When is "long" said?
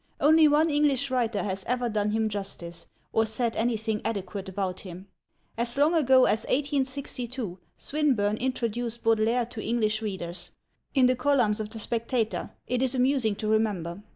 5.77-5.93